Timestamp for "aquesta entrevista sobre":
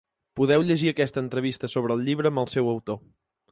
0.91-1.97